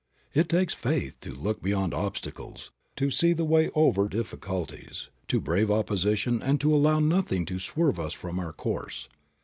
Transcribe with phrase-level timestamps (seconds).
[0.33, 5.69] It takes faith to look beyond obstacles, to see the way over difficulties, to brave
[5.69, 9.09] opposition and to allow nothing to swerve us from our course.